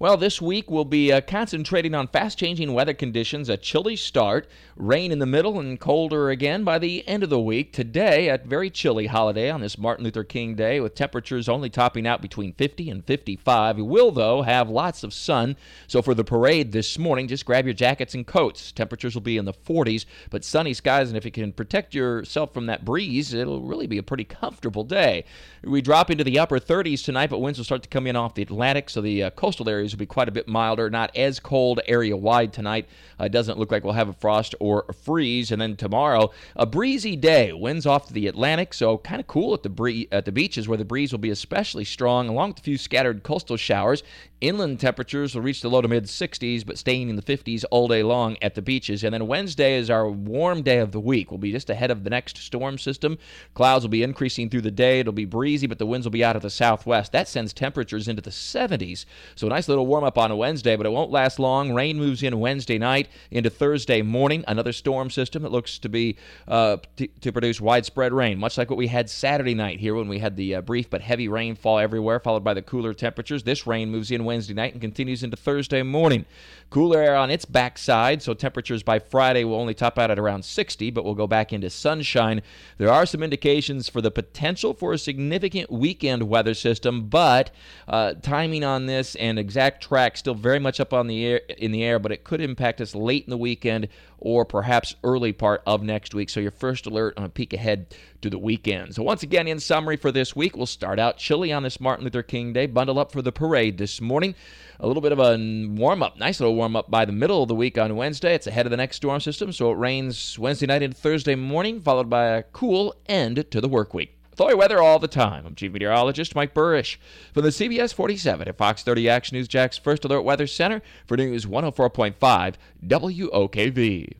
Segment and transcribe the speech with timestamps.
[0.00, 4.48] Well, this week we'll be uh, concentrating on fast changing weather conditions, a chilly start,
[4.74, 7.72] rain in the middle, and colder again by the end of the week.
[7.72, 12.08] Today, a very chilly holiday on this Martin Luther King Day, with temperatures only topping
[12.08, 13.76] out between 50 and 55.
[13.76, 15.54] We will, though, have lots of sun.
[15.86, 18.72] So for the parade this morning, just grab your jackets and coats.
[18.72, 22.52] Temperatures will be in the 40s, but sunny skies, and if you can protect yourself
[22.52, 25.24] from that breeze, it'll really be a pretty comfortable day.
[25.62, 28.34] We drop into the upper 30s tonight, but winds will start to come in off
[28.34, 31.38] the Atlantic, so the uh, coastal areas will be quite a bit milder, not as
[31.38, 32.88] cold area wide tonight.
[33.18, 35.52] Uh, doesn't look like we'll have a frost or a freeze.
[35.52, 37.52] And then tomorrow, a breezy day.
[37.52, 40.66] Winds off to the Atlantic, so kind of cool at the bree- at the beaches
[40.66, 44.02] where the breeze will be especially strong, along with a few scattered coastal showers.
[44.44, 47.88] Inland temperatures will reach the low to mid 60s, but staying in the 50s all
[47.88, 49.02] day long at the beaches.
[49.02, 51.30] And then Wednesday is our warm day of the week.
[51.30, 53.16] We'll be just ahead of the next storm system.
[53.54, 55.00] Clouds will be increasing through the day.
[55.00, 57.12] It'll be breezy, but the winds will be out of the southwest.
[57.12, 59.06] That sends temperatures into the 70s.
[59.34, 61.72] So a nice little warm up on a Wednesday, but it won't last long.
[61.72, 64.44] Rain moves in Wednesday night into Thursday morning.
[64.46, 66.16] Another storm system that looks to be
[66.48, 70.08] uh, t- to produce widespread rain, much like what we had Saturday night here when
[70.08, 73.42] we had the uh, brief but heavy rainfall everywhere, followed by the cooler temperatures.
[73.42, 76.24] This rain moves in Wednesday night and continues into Thursday morning.
[76.70, 80.44] Cooler air on its backside, so temperatures by Friday will only top out at around
[80.44, 82.42] 60, but we'll go back into sunshine.
[82.78, 87.50] There are some indications for the potential for a significant weekend weather system, but
[87.86, 91.72] uh, timing on this and exact track still very much up on the air in
[91.72, 95.62] the air, but it could impact us late in the weekend or perhaps early part
[95.66, 96.28] of next week.
[96.28, 98.94] So your first alert on a peek ahead to the weekend.
[98.94, 102.04] So once again, in summary for this week, we'll start out chilly on this Martin
[102.04, 102.66] Luther King Day.
[102.66, 104.34] Bundle up for the parade this morning.
[104.80, 105.38] A little bit of a
[105.70, 108.34] warm up, nice little warm up by the middle of the week on Wednesday.
[108.34, 111.80] It's ahead of the next storm system, so it rains Wednesday night into Thursday morning,
[111.80, 114.14] followed by a cool end to the work week.
[114.36, 115.46] Thor weather all the time.
[115.46, 116.96] I'm Chief Meteorologist Mike Buresh
[117.32, 121.16] from the CBS 47 at Fox 30 Action News Jax First Alert Weather Center for
[121.16, 124.12] News 104.5 WOKV.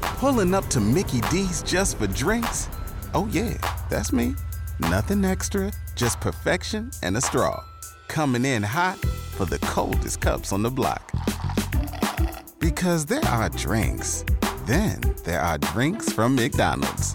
[0.00, 2.68] Pulling up to Mickey D's just for drinks?
[3.12, 3.58] Oh, yeah,
[3.90, 4.34] that's me.
[4.78, 7.62] Nothing extra, just perfection and a straw.
[8.08, 8.98] Coming in hot
[9.36, 11.12] for the coldest cups on the block.
[12.58, 14.24] Because there are drinks,
[14.64, 17.14] then there are drinks from McDonald's.